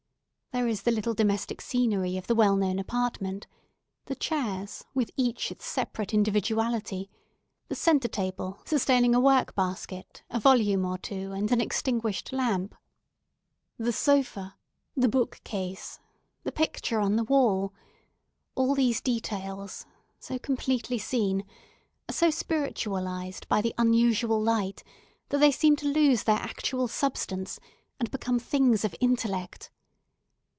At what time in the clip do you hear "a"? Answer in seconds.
9.15-9.19, 10.29-10.41